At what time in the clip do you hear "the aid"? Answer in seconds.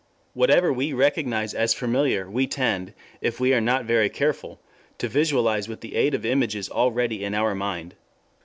5.81-6.15